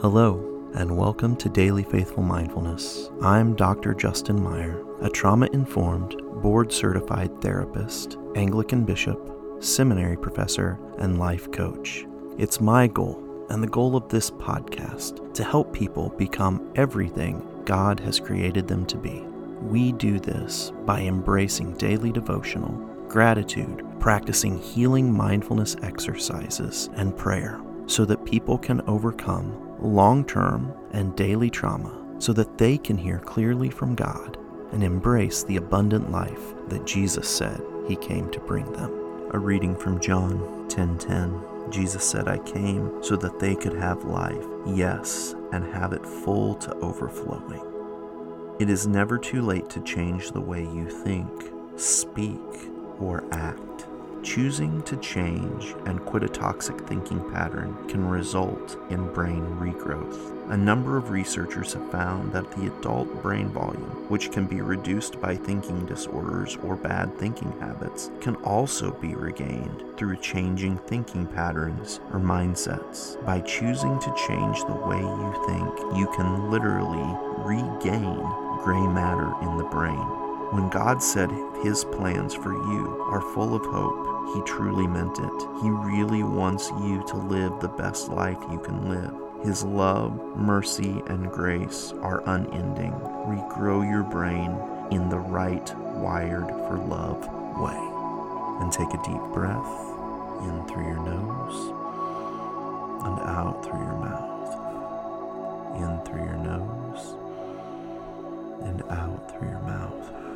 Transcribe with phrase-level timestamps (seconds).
[0.00, 3.10] Hello, and welcome to Daily Faithful Mindfulness.
[3.20, 3.92] I'm Dr.
[3.92, 12.06] Justin Meyer, a trauma informed, board certified therapist, Anglican bishop, seminary professor, and life coach.
[12.38, 18.00] It's my goal and the goal of this podcast to help people become everything God
[18.00, 19.20] has created them to be.
[19.60, 22.72] We do this by embracing daily devotional,
[23.06, 31.16] gratitude, practicing healing mindfulness exercises, and prayer so that people can overcome long term and
[31.16, 34.36] daily trauma so that they can hear clearly from God
[34.72, 38.92] and embrace the abundant life that Jesus said he came to bring them.
[39.32, 41.40] A reading from John 10:10.
[41.70, 46.54] Jesus said, "I came so that they could have life, yes, and have it full
[46.56, 47.62] to overflowing."
[48.58, 51.30] It is never too late to change the way you think,
[51.76, 52.70] speak,
[53.00, 53.86] or act.
[54.22, 60.50] Choosing to change and quit a toxic thinking pattern can result in brain regrowth.
[60.50, 65.18] A number of researchers have found that the adult brain volume, which can be reduced
[65.22, 72.00] by thinking disorders or bad thinking habits, can also be regained through changing thinking patterns
[72.12, 73.24] or mindsets.
[73.24, 78.20] By choosing to change the way you think, you can literally regain
[78.62, 80.29] gray matter in the brain.
[80.50, 81.30] When God said
[81.62, 85.62] his plans for you are full of hope, he truly meant it.
[85.62, 89.14] He really wants you to live the best life you can live.
[89.44, 92.92] His love, mercy, and grace are unending.
[93.26, 94.50] Regrow your brain
[94.90, 97.78] in the right, wired for love way.
[98.60, 99.90] And take a deep breath
[100.42, 101.72] in through your nose
[103.04, 104.50] and out through your mouth.
[105.76, 107.14] In through your nose
[108.62, 110.29] and out through your mouth.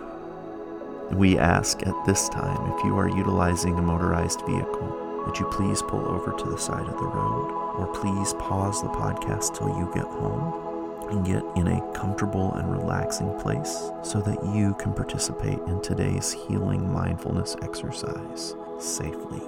[1.12, 5.82] We ask at this time if you are utilizing a motorized vehicle, would you please
[5.82, 9.90] pull over to the side of the road, or please pause the podcast till you
[9.94, 15.58] get home and get in a comfortable and relaxing place so that you can participate
[15.66, 19.42] in today's healing mindfulness exercise safely.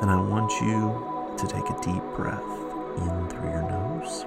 [0.00, 0.94] And I want you
[1.36, 2.40] to take a deep breath
[2.98, 4.24] in through your nose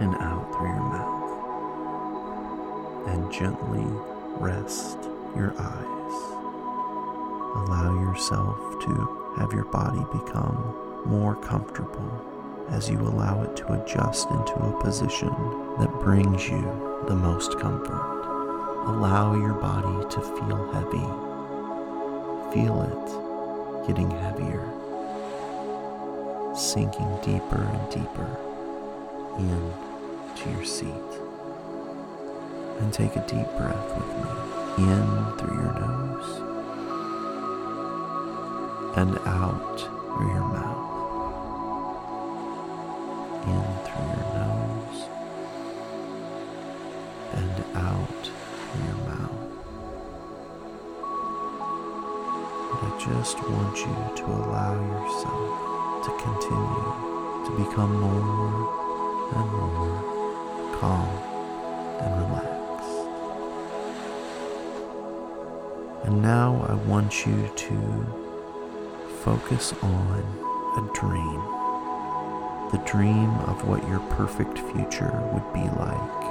[0.00, 1.26] and out through your mouth
[3.08, 4.98] and gently rest
[5.36, 5.96] your eyes.
[7.56, 14.28] Allow yourself to have your body become more comfortable as you allow it to adjust
[14.30, 15.30] into a position
[15.78, 16.62] that brings you
[17.06, 18.84] the most comfort.
[18.86, 21.06] Allow your body to feel heavy.
[22.52, 24.68] Feel it getting heavier,
[26.56, 28.36] sinking deeper and deeper
[29.38, 31.25] into your seat
[32.80, 36.56] and take a deep breath with me in through your nose
[38.96, 40.92] and out through your mouth.
[43.46, 44.98] In through your nose
[47.34, 49.46] and out through your mouth.
[52.72, 55.50] And I just want you to allow yourself
[56.04, 56.88] to continue
[57.44, 58.86] to become more
[59.36, 61.08] and more calm
[62.00, 62.55] and relaxed.
[66.06, 68.06] And now I want you to
[69.24, 70.22] focus on
[70.78, 71.42] a dream.
[72.70, 76.22] The dream of what your perfect future would be like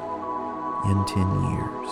[0.86, 1.90] in 10 years.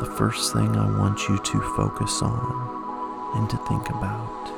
[0.00, 4.50] The first thing I want you to focus on and to think about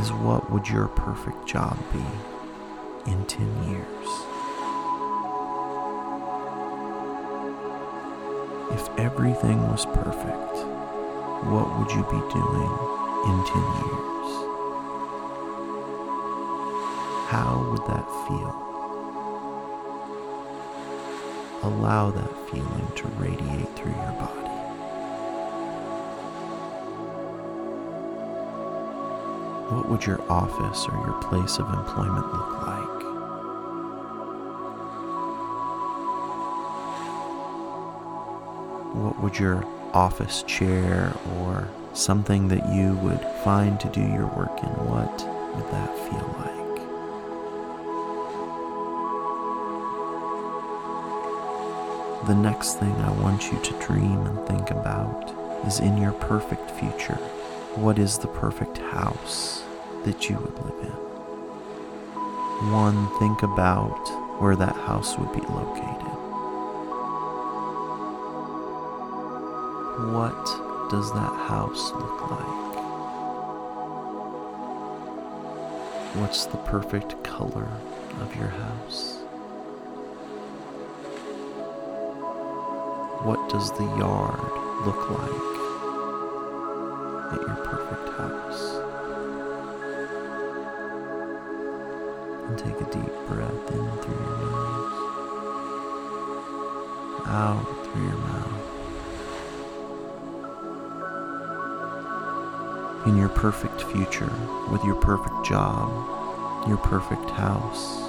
[0.00, 4.08] is what would your perfect job be in 10 years?
[8.72, 10.71] If everything was perfect,
[11.50, 12.72] what would you be doing
[13.26, 14.28] in 10 years?
[17.28, 18.54] How would that feel?
[21.62, 24.42] Allow that feeling to radiate through your body.
[29.74, 33.02] What would your office or your place of employment look like?
[38.94, 44.62] What would your office chair or something that you would find to do your work
[44.62, 45.12] in, what
[45.54, 46.52] would that feel like?
[52.26, 55.34] The next thing I want you to dream and think about
[55.66, 57.18] is in your perfect future.
[57.74, 59.64] What is the perfect house
[60.04, 60.92] that you would live in?
[62.70, 64.08] One, think about
[64.40, 66.11] where that house would be located.
[70.10, 72.72] What does that house look like?
[76.16, 77.68] What's the perfect color
[78.20, 79.18] of your house?
[83.22, 84.42] What does the yard
[84.84, 85.52] look like
[87.32, 88.62] at your perfect house?
[92.48, 94.98] And take a deep breath in through your nose,
[97.26, 98.81] out through your mouth.
[103.06, 104.32] In your perfect future,
[104.70, 105.88] with your perfect job,
[106.68, 108.00] your perfect house,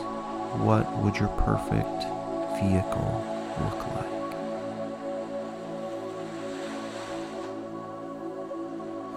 [0.60, 2.04] what would your perfect
[2.62, 3.26] vehicle
[3.60, 4.14] look like?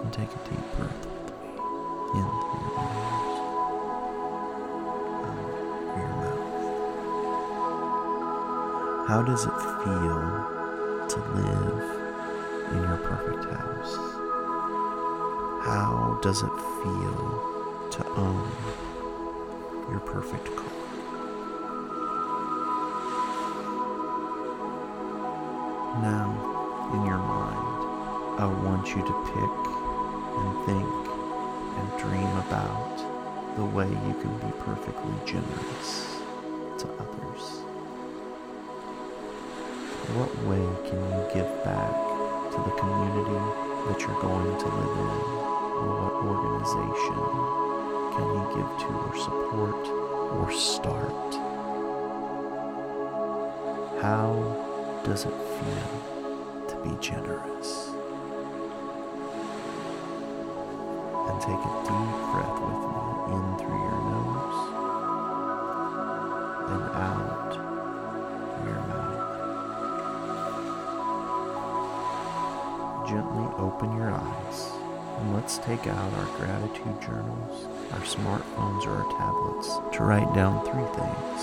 [0.07, 1.49] and take a deep breath with me
[2.19, 3.39] in through your nose,
[5.25, 5.41] out
[5.91, 6.67] through your mouth.
[9.07, 10.21] How does it feel
[11.09, 11.83] to live
[12.71, 14.26] in your perfect house?
[15.67, 18.49] How does it feel to own
[19.91, 20.71] your perfect car?
[26.01, 26.31] Now,
[26.93, 29.53] in your mind, I want you to pick
[30.39, 30.87] and think
[31.75, 32.95] and dream about
[33.57, 36.21] the way you can be perfectly generous
[36.77, 37.43] to others.
[40.15, 41.91] What way can you give back
[42.51, 45.36] to the community that you're going to live in?
[46.67, 47.15] Organization
[48.11, 49.83] can you give to or support
[50.35, 51.31] or start?
[54.01, 54.29] How
[55.05, 55.91] does it feel
[56.67, 57.91] to be generous?
[61.29, 63.01] and take a deep breath with me
[63.35, 64.59] in through your nose
[66.71, 67.51] and out
[68.55, 69.25] through your mouth.
[73.07, 74.86] Gently open your eyes
[75.17, 80.63] and let's take out our gratitude journals, our smartphones, or our tablets to write down
[80.63, 81.39] three things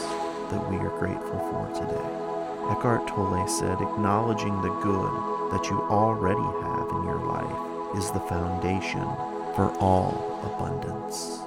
[0.50, 2.24] that we are grateful for today.
[2.70, 8.20] Eckhart Tolle said, acknowledging the good that you already have in your life is the
[8.20, 9.04] foundation
[9.54, 11.40] for all abundance.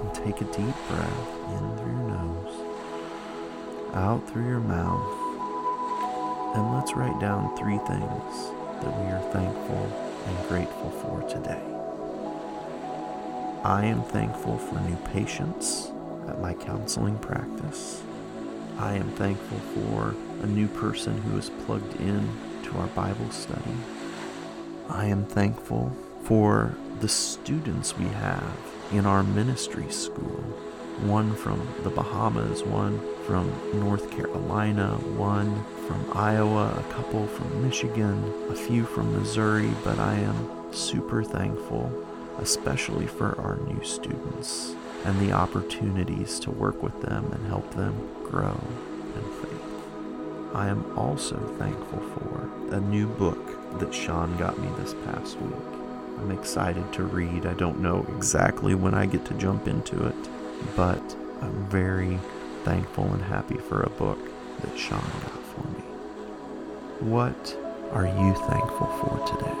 [0.00, 5.26] And take a deep breath in through your nose, out through your mouth,
[6.56, 8.50] and let's write down three things
[8.82, 10.05] that we are thankful
[10.48, 11.62] grateful for today.
[13.64, 15.90] I am thankful for new patients
[16.28, 18.02] at my counseling practice.
[18.78, 22.28] I am thankful for a new person who is plugged in
[22.64, 23.76] to our Bible study.
[24.88, 28.56] I am thankful for the students we have
[28.92, 30.44] in our ministry school.
[31.02, 38.32] One from the Bahamas, one from North Carolina, one from Iowa, a couple from Michigan,
[38.48, 41.92] a few from Missouri, but I am super thankful,
[42.40, 47.94] especially for our new students and the opportunities to work with them and help them
[48.24, 48.58] grow
[49.14, 50.54] in faith.
[50.54, 55.54] I am also thankful for a new book that Sean got me this past week.
[56.18, 57.46] I'm excited to read.
[57.46, 60.15] I don't know exactly when I get to jump into it,
[60.76, 62.18] but I'm very
[62.64, 64.18] thankful and happy for a book
[64.60, 65.84] that Sean got for me.
[67.00, 67.56] What
[67.92, 69.54] are you thankful for today?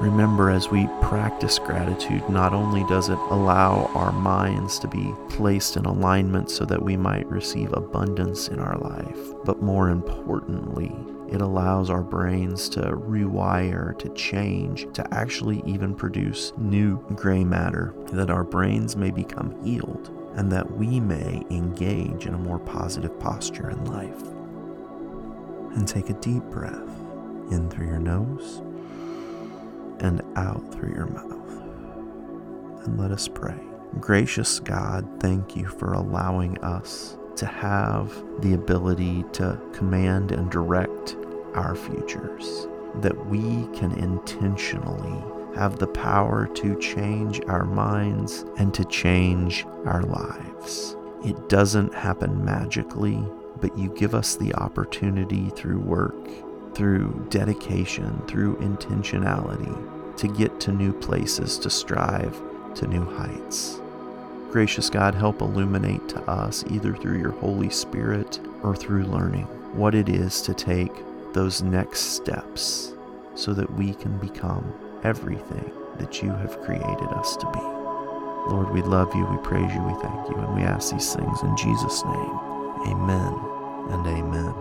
[0.00, 5.76] Remember, as we practice gratitude, not only does it allow our minds to be placed
[5.76, 10.94] in alignment so that we might receive abundance in our life, but more importantly,
[11.32, 17.94] it allows our brains to rewire, to change, to actually even produce new gray matter,
[18.12, 23.18] that our brains may become healed and that we may engage in a more positive
[23.20, 24.22] posture in life.
[25.76, 26.88] And take a deep breath
[27.50, 28.62] in through your nose
[30.00, 32.84] and out through your mouth.
[32.84, 33.58] And let us pray.
[34.00, 41.16] Gracious God, thank you for allowing us to have the ability to command and direct
[41.54, 45.22] our futures, that we can intentionally
[45.56, 50.96] have the power to change our minds and to change our lives.
[51.24, 53.22] It doesn't happen magically,
[53.60, 56.28] but you give us the opportunity through work,
[56.74, 62.40] through dedication, through intentionality to get to new places, to strive
[62.74, 63.80] to new heights.
[64.50, 69.44] Gracious God, help illuminate to us, either through your Holy Spirit or through learning,
[69.74, 70.92] what it is to take
[71.32, 72.92] those next steps
[73.34, 74.72] so that we can become
[75.04, 77.60] everything that you have created us to be.
[78.50, 81.42] Lord, we love you, we praise you, we thank you, and we ask these things
[81.42, 82.38] in Jesus' name.
[82.86, 83.32] Amen
[83.90, 84.54] and amen.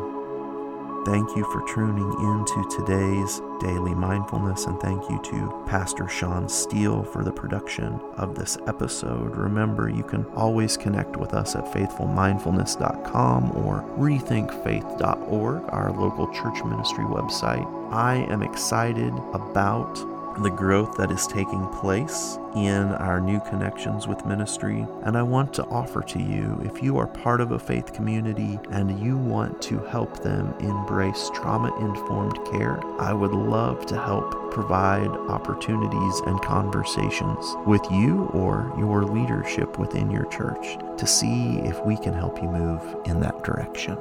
[1.06, 7.04] Thank you for tuning into today's daily mindfulness, and thank you to Pastor Sean Steele
[7.04, 9.36] for the production of this episode.
[9.36, 17.04] Remember, you can always connect with us at faithfulmindfulness.com or rethinkfaith.org, our local church ministry
[17.04, 17.68] website.
[17.92, 24.26] I am excited about the growth that is taking place in our new connections with
[24.26, 24.86] ministry.
[25.04, 28.60] And I want to offer to you if you are part of a faith community
[28.72, 34.52] and you want to help them embrace trauma informed care, I would love to help
[34.52, 41.84] provide opportunities and conversations with you or your leadership within your church to see if
[41.86, 43.98] we can help you move in that direction.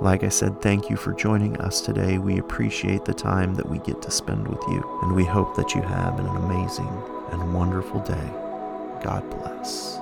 [0.00, 2.18] Like I said, thank you for joining us today.
[2.18, 5.74] We appreciate the time that we get to spend with you, and we hope that
[5.74, 7.02] you have an amazing
[7.32, 8.30] and wonderful day.
[9.02, 9.98] God bless.